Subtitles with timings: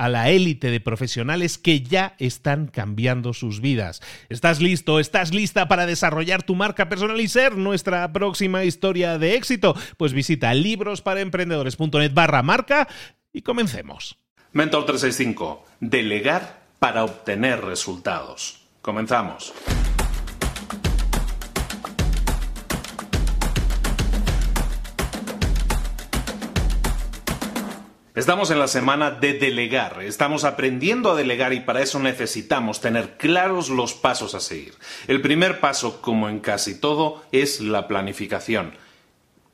[0.00, 4.00] a la élite de profesionales que ya están cambiando sus vidas.
[4.30, 4.98] ¿Estás listo?
[4.98, 9.76] ¿Estás lista para desarrollar tu marca personal y ser nuestra próxima historia de éxito?
[9.98, 12.88] Pues visita librosparaemprendedores.net barra marca
[13.30, 14.16] y comencemos.
[14.52, 15.66] Mentor 365.
[15.80, 18.64] Delegar para obtener resultados.
[18.80, 19.52] Comenzamos.
[28.20, 33.16] Estamos en la semana de delegar, estamos aprendiendo a delegar y para eso necesitamos tener
[33.16, 34.74] claros los pasos a seguir.
[35.08, 38.74] El primer paso, como en casi todo, es la planificación.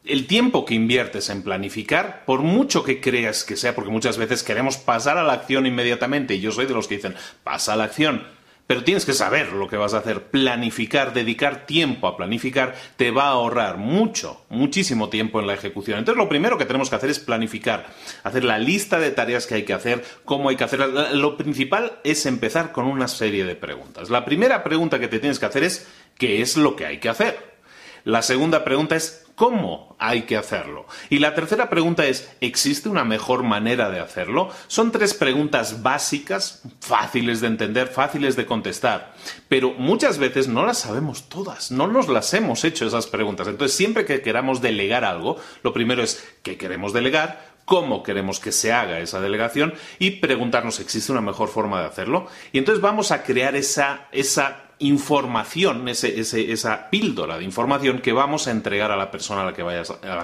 [0.05, 4.43] El tiempo que inviertes en planificar, por mucho que creas que sea, porque muchas veces
[4.43, 7.15] queremos pasar a la acción inmediatamente, y yo soy de los que dicen,
[7.45, 8.27] pasa a la acción,
[8.67, 10.25] pero tienes que saber lo que vas a hacer.
[10.25, 15.99] Planificar, dedicar tiempo a planificar, te va a ahorrar mucho, muchísimo tiempo en la ejecución.
[15.99, 17.87] Entonces, lo primero que tenemos que hacer es planificar,
[18.25, 21.13] hacer la lista de tareas que hay que hacer, cómo hay que hacerlas.
[21.13, 24.11] Lo principal es empezar con una serie de preguntas.
[24.11, 25.87] La primera pregunta que te tienes que hacer es,
[26.19, 27.57] ¿qué es lo que hay que hacer?
[28.05, 30.87] La segunda pregunta es ¿cómo hay que hacerlo?
[31.09, 34.49] Y la tercera pregunta es ¿existe una mejor manera de hacerlo?
[34.67, 39.15] Son tres preguntas básicas, fáciles de entender, fáciles de contestar,
[39.49, 43.47] pero muchas veces no las sabemos todas, no nos las hemos hecho esas preguntas.
[43.47, 47.55] Entonces, siempre que queramos delegar algo, lo primero es ¿qué queremos delegar?
[47.67, 52.29] cómo queremos que se haga esa delegación y preguntarnos existe una mejor forma de hacerlo.
[52.53, 58.51] Y entonces vamos a crear esa, esa información, esa píldora de información que vamos a
[58.51, 59.65] entregar a la persona a la, que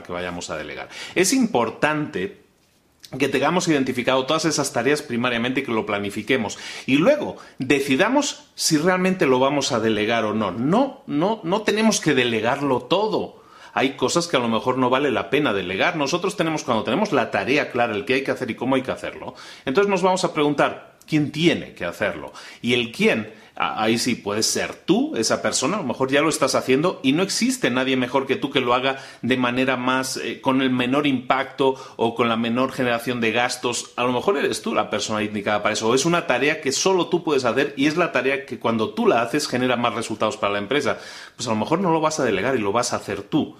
[0.05, 0.89] que vayamos a delegar.
[1.15, 2.43] Es importante
[3.19, 6.59] que tengamos identificado todas esas tareas primariamente y que lo planifiquemos.
[6.87, 10.51] Y luego decidamos si realmente lo vamos a delegar o no.
[10.51, 13.43] No, no, no tenemos que delegarlo todo.
[13.75, 15.97] Hay cosas que a lo mejor no vale la pena delegar.
[15.97, 18.83] Nosotros tenemos, cuando tenemos la tarea clara, el qué hay que hacer y cómo hay
[18.83, 22.33] que hacerlo, entonces nos vamos a preguntar quién tiene que hacerlo.
[22.61, 26.29] Y el quién ahí sí puedes ser tú, esa persona, a lo mejor ya lo
[26.29, 30.17] estás haciendo y no existe nadie mejor que tú que lo haga de manera más,
[30.17, 33.93] eh, con el menor impacto o con la menor generación de gastos.
[33.97, 35.89] A lo mejor eres tú la persona indicada para eso.
[35.89, 38.91] O es una tarea que solo tú puedes hacer y es la tarea que cuando
[38.91, 40.99] tú la haces genera más resultados para la empresa.
[41.37, 43.57] Pues a lo mejor no lo vas a delegar y lo vas a hacer tú.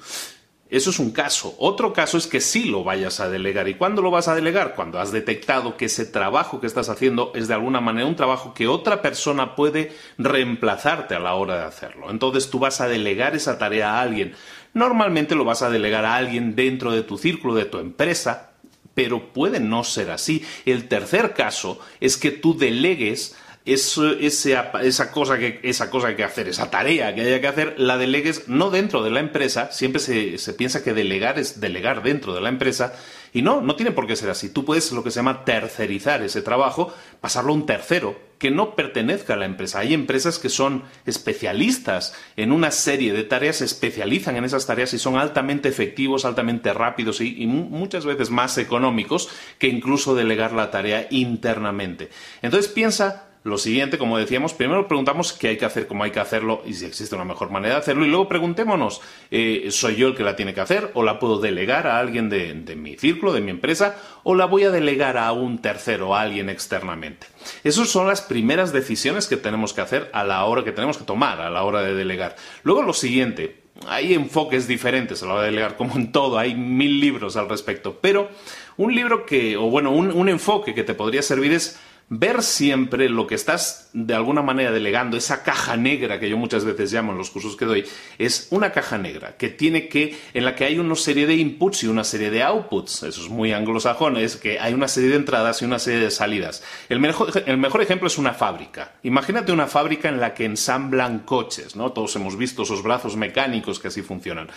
[0.73, 1.55] Eso es un caso.
[1.59, 3.69] Otro caso es que sí lo vayas a delegar.
[3.69, 4.75] ¿Y cuándo lo vas a delegar?
[4.75, 8.55] Cuando has detectado que ese trabajo que estás haciendo es de alguna manera un trabajo
[8.55, 12.11] que otra persona puede reemplazarte a la hora de hacerlo.
[12.11, 14.35] Entonces tú vas a delegar esa tarea a alguien.
[14.73, 18.53] Normalmente lo vas a delegar a alguien dentro de tu círculo, de tu empresa,
[18.95, 20.43] pero puede no ser así.
[20.65, 26.71] El tercer caso es que tú delegues esa, cosa que, esa cosa que hacer, esa
[26.71, 30.53] tarea que haya que hacer, la delegues no dentro de la empresa, siempre se, se
[30.55, 32.95] piensa que delegar es delegar dentro de la empresa,
[33.35, 34.51] y no, no tiene por qué ser así.
[34.51, 38.75] Tú puedes lo que se llama tercerizar ese trabajo, pasarlo a un tercero que no
[38.75, 39.79] pertenezca a la empresa.
[39.79, 44.93] Hay empresas que son especialistas en una serie de tareas, se especializan en esas tareas
[44.93, 49.29] y son altamente efectivos, altamente rápidos y muchas veces más económicos
[49.59, 52.11] que incluso delegar la tarea internamente.
[52.43, 56.21] Entonces piensa lo siguiente, como decíamos, primero preguntamos qué hay que hacer, cómo hay que
[56.21, 58.07] hacerlo y si existe una mejor manera de hacerlo.
[58.07, 59.01] Y luego preguntémonos,
[59.33, 62.29] eh, ¿soy yo el que la tiene que hacer o la puedo delegar a alguien
[62.31, 66.21] de, mi círculo, de mi empresa, o la voy a delegar a un tercero, a
[66.21, 67.27] alguien externamente?
[67.65, 71.05] Esas son las primeras decisiones que tenemos que hacer a la hora que tenemos que
[71.05, 72.37] tomar, a la hora de delegar.
[72.63, 76.55] Luego lo siguiente, hay enfoques diferentes a la hora de delegar, como en todo, hay
[76.55, 78.29] mil libros al respecto, pero
[78.77, 83.27] un libro que, o bueno, un enfoque que te podría servir es ver siempre lo
[83.27, 87.19] que estás de alguna manera delegando, esa caja negra que yo muchas veces llamo en
[87.19, 87.85] los cursos que doy,
[88.19, 91.85] es una caja negra que tiene que, en la que hay una serie de inputs
[91.85, 93.05] y una serie de outputs.
[93.05, 96.11] Eso es muy anglosajón, es que hay una serie de entradas y una serie de
[96.11, 96.63] salidas.
[96.89, 98.93] El mejor, el mejor ejemplo es una fábrica.
[99.03, 101.93] Imagínate una fábrica en la que ensamblan coches, ¿no?
[101.93, 104.49] Todos hemos visto esos brazos mecánicos que así funcionan.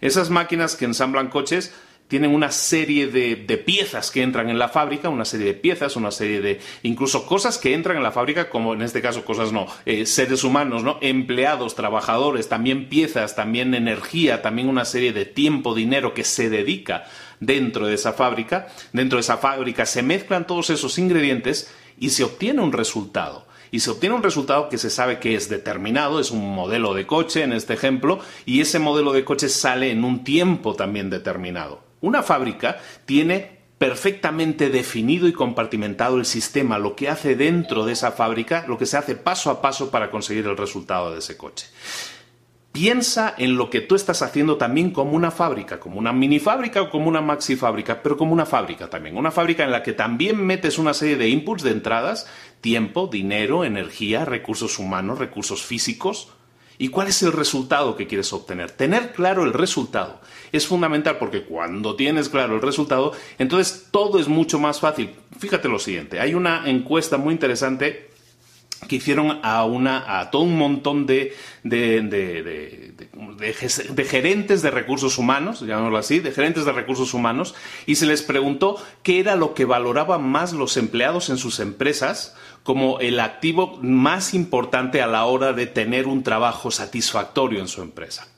[0.00, 1.72] Esas máquinas que ensamblan coches
[2.08, 6.10] tienen una serie de, piezas que entran en la fábrica, una serie de piezas, una
[6.10, 9.66] serie de incluso cosas que entran en la fábrica, como en este caso cosas no,
[9.86, 10.98] eh, seres humanos, ¿no?
[11.00, 17.04] Empleados, trabajadores, también piezas, también energía, también una serie de tiempo, dinero que se dedica
[17.40, 18.68] dentro de esa fábrica.
[18.92, 23.80] Dentro de esa fábrica se mezclan todos esos ingredientes y se obtiene un resultado y
[23.80, 27.42] se obtiene un resultado que se sabe que es determinado, es un modelo de coche
[27.42, 31.80] en este ejemplo, y ese modelo de coche sale en un tiempo también determinado.
[32.04, 38.12] Una fábrica tiene perfectamente definido y compartimentado el sistema, lo que hace dentro de esa
[38.12, 41.66] fábrica, lo que se hace paso a paso para conseguir el resultado de ese coche.
[42.72, 46.82] Piensa en lo que tú estás haciendo también como una fábrica, como una mini fábrica
[46.82, 49.16] o como una maxi fábrica, pero como una fábrica también.
[49.16, 52.28] Una fábrica en la que también metes una serie de inputs, de entradas,
[52.60, 56.34] tiempo, dinero, energía, recursos humanos, recursos físicos,
[56.78, 58.70] ¿Y cuál es el resultado que quieres obtener?
[58.70, 60.20] Tener claro el resultado
[60.52, 65.10] es fundamental porque cuando tienes claro el resultado, entonces todo es mucho más fácil.
[65.38, 68.13] Fíjate lo siguiente, hay una encuesta muy interesante
[68.84, 71.34] que hicieron a, todo un montón de,
[74.08, 77.54] gerentes de recursos humanos, llamémoslo así, de gerentes de recursos humanos,
[77.86, 82.36] y se les preguntó qué era lo que valoraban más los empleados en sus empresas
[82.62, 87.82] como el activo más importante a la hora de tener un trabajo satisfactorio en su
[87.82, 88.28] empresa.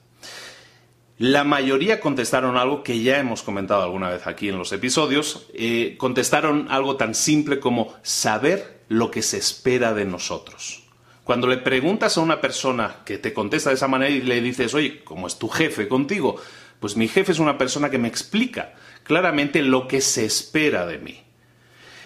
[1.19, 5.47] La mayoría contestaron algo que ya hemos comentado alguna vez aquí en los episodios.
[5.55, 10.83] Eh, contestaron algo tan simple como saber lo que se espera de nosotros.
[11.25, 14.75] Cuando le preguntas a una persona que te contesta de esa manera y le dices,
[14.75, 16.37] oye, ¿cómo es tu jefe contigo?
[16.79, 20.99] Pues mi jefe es una persona que me explica claramente lo que se espera de
[20.99, 21.26] mí.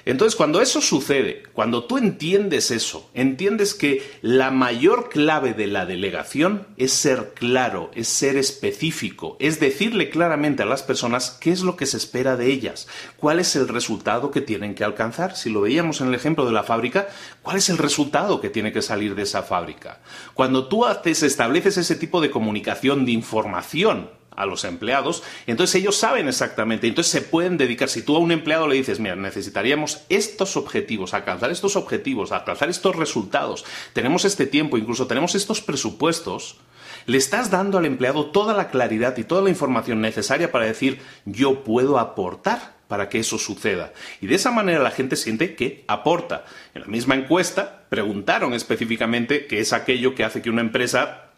[0.04, 5.86] Entonces, cuando eso sucede, cuando tú entiendes eso, entiendes que la mayor clave de la
[5.86, 11.62] delegación es ser claro, es ser específico, es decirle claramente a las personas qué es
[11.62, 15.36] lo que se espera de ellas, cuál es el resultado que tienen que alcanzar.
[15.36, 17.08] Si lo veíamos en el ejemplo de la fábrica,
[17.42, 20.00] ¿cuál es el resultado que tiene que salir de esa fábrica?
[20.34, 25.96] Cuando tú haces, estableces ese tipo de comunicación, de información, a los empleados, entonces ellos
[25.96, 30.02] saben exactamente, entonces se pueden dedicar, si tú a un empleado le dices, mira, necesitaríamos
[30.08, 36.58] estos objetivos, alcanzar estos objetivos, alcanzar estos resultados, tenemos este tiempo, incluso tenemos estos presupuestos,
[37.06, 41.00] le estás dando al empleado toda la claridad y toda la información necesaria para decir,
[41.24, 43.92] yo puedo aportar para que eso suceda.
[44.20, 46.44] Y de esa manera la gente siente que aporta.
[46.74, 51.29] En la misma encuesta preguntaron específicamente qué es aquello que hace que una empresa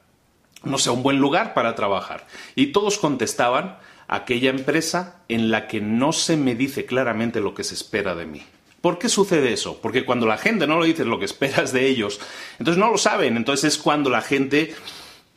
[0.64, 2.26] no sea un buen lugar para trabajar.
[2.54, 3.78] Y todos contestaban
[4.08, 8.26] aquella empresa en la que no se me dice claramente lo que se espera de
[8.26, 8.42] mí.
[8.81, 9.78] ¿Por qué sucede eso?
[9.81, 12.20] Porque cuando la gente no lo dice lo que esperas de ellos,
[12.58, 14.74] entonces no lo saben, entonces es cuando la gente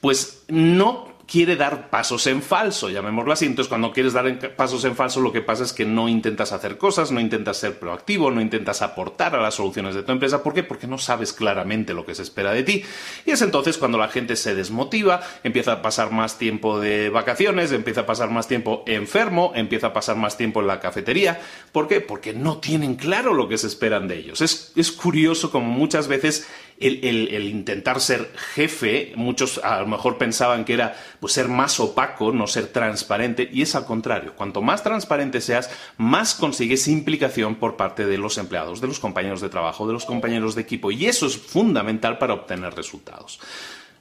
[0.02, 3.46] pues no quiere dar pasos en falso, llamémoslo así.
[3.46, 6.78] Entonces, cuando quieres dar pasos en falso, lo que pasa es que no intentas hacer
[6.78, 10.44] cosas, no intentas ser proactivo, no intentas aportar a las soluciones de tu empresa.
[10.44, 10.64] ¿Por qué?
[10.64, 12.84] Porque no sabes claramente lo que se espera de ti.
[13.26, 17.72] Y es entonces cuando la gente se desmotiva, empieza a pasar más tiempo de vacaciones,
[17.72, 21.40] empieza a pasar más tiempo enfermo, empieza a pasar más tiempo en la cafetería.
[21.72, 22.02] ¿Por qué?
[22.02, 24.42] Porque no tienen claro lo que se esperan de ellos.
[24.42, 26.48] Es, es curioso como muchas veces
[26.80, 32.32] el, intentar ser jefe, muchos a lo mejor pensaban que era pues, ser más opaco,
[32.32, 34.34] no ser transparente, y es al contrario.
[34.36, 39.42] Cuanto más transparente seas, más consigues implicación por parte de los empleados, de los compañeros
[39.42, 43.40] de trabajo, de los compañeros de equipo, y eso es fundamental para obtener resultados.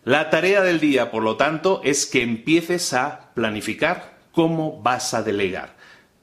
[0.04, 5.23] La tarea del día, por lo tanto, es que empieces a planificar cómo vas a
[5.23, 5.76] delegar.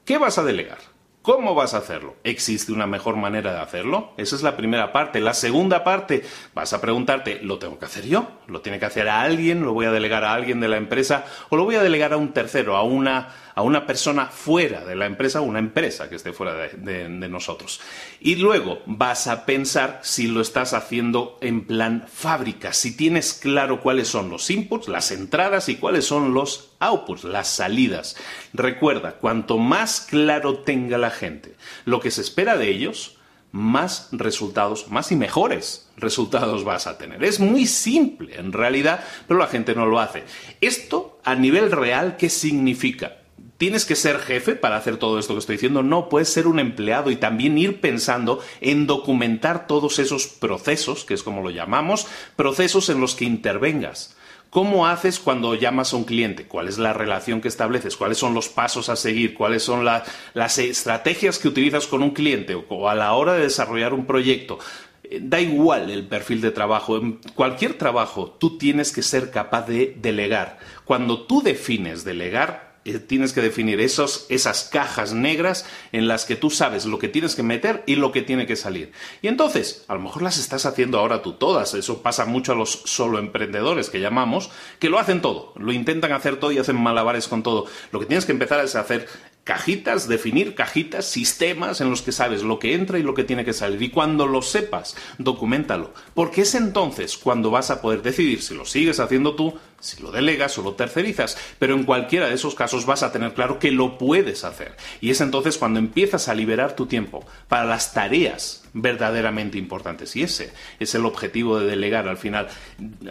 [0.04, 0.91] ¿Qué vas a delegar?
[1.22, 2.16] ¿Cómo vas a hacerlo?
[2.24, 4.10] ¿Existe una mejor manera de hacerlo?
[4.16, 5.20] Esa es la primera parte.
[5.20, 8.26] La segunda parte, vas a preguntarte, ¿lo tengo que hacer yo?
[8.48, 9.62] ¿Lo tiene que hacer a alguien?
[9.62, 11.24] ¿Lo voy a delegar a alguien de la empresa?
[11.48, 14.96] ¿O lo voy a delegar a un tercero, a una, a una persona fuera de
[14.96, 17.80] la empresa, una empresa que esté fuera de, de nosotros?
[18.20, 23.80] Y luego vas a pensar si lo estás haciendo en plan fábrica, si tienes claro
[23.80, 28.16] cuáles son los inputs, las entradas y cuáles son los outputs, las salidas.
[28.52, 33.18] Recuerda, cuanto más claro tenga la gente lo que se espera de ellos,
[33.50, 37.22] más resultados, más y mejores resultados vas a tener.
[37.22, 40.24] Es muy simple en realidad, pero la gente no lo hace.
[40.60, 43.18] Esto a nivel real, ¿qué significa?
[43.62, 45.84] Tienes que ser jefe para hacer todo esto que estoy diciendo.
[45.84, 51.14] No, puedes ser un empleado y también ir pensando en documentar todos esos procesos, que
[51.14, 54.16] es como lo llamamos, procesos en los que intervengas.
[54.50, 56.48] ¿Cómo haces cuando llamas a un cliente?
[56.48, 57.96] ¿Cuál es la relación que estableces?
[57.96, 59.32] ¿Cuáles son los pasos a seguir?
[59.32, 63.94] ¿Cuáles son las estrategias que utilizas con un cliente o a la hora de desarrollar
[63.94, 64.58] un proyecto?
[65.04, 66.96] Eh, da igual el perfil de trabajo.
[66.96, 70.58] En cualquier trabajo tú tienes que ser capaz de delegar.
[70.84, 76.50] Cuando tú defines delegar, tienes que definir esos, esas cajas negras en las que tú
[76.50, 78.92] sabes lo que tienes que meter y lo que tiene que salir.
[79.20, 81.74] Y entonces, a lo mejor las estás haciendo ahora tú todas.
[81.74, 86.12] Eso pasa mucho a los solo emprendedores que llamamos, que lo hacen todo, lo intentan
[86.12, 87.66] hacer todo y hacen malabares con todo.
[87.92, 89.06] Lo que tienes que empezar es hacer
[89.44, 93.44] cajitas, definir cajitas, sistemas en los que sabes lo que entra y lo que tiene
[93.44, 93.82] que salir.
[93.82, 95.92] Y cuando lo sepas, documentalo.
[96.14, 100.10] Porque es entonces cuando vas a poder decidir si lo sigues haciendo tú, si lo
[100.10, 101.36] delegas o lo tercerizas.
[101.58, 104.76] Pero en cualquiera de esos casos vas a tener claro que lo puedes hacer.
[105.00, 110.16] Y es entonces cuando empiezas a liberar tu tiempo para las tareas verdaderamente importantes.
[110.16, 112.48] Y ese es el objetivo de delegar al final,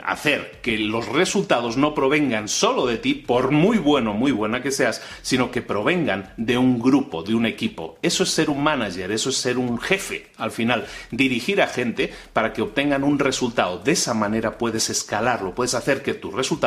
[0.03, 4.71] hacer que los resultados no provengan solo de ti, por muy bueno, muy buena que
[4.71, 7.99] seas, sino que provengan de un grupo, de un equipo.
[8.01, 10.31] Eso es ser un manager, eso es ser un jefe.
[10.37, 13.77] Al final, dirigir a gente para que obtengan un resultado.
[13.77, 16.60] De esa manera puedes escalarlo, puedes hacer que tus resultados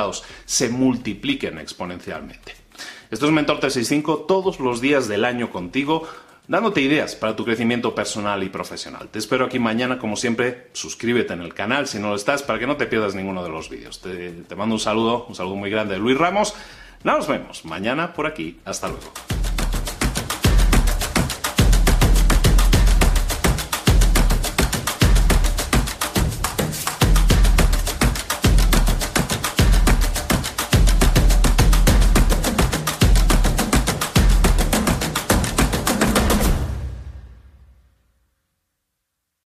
[0.45, 2.55] se multipliquen exponencialmente.
[3.11, 6.09] Esto es Mentor 365 todos los días del año contigo
[6.47, 9.09] dándote ideas para tu crecimiento personal y profesional.
[9.09, 12.59] Te espero aquí mañana, como siempre, suscríbete en el canal si no lo estás para
[12.59, 14.01] que no te pierdas ninguno de los vídeos.
[14.01, 16.55] Te, te mando un saludo, un saludo muy grande de Luis Ramos.
[17.03, 18.61] Nos vemos mañana por aquí.
[18.65, 19.34] Hasta luego.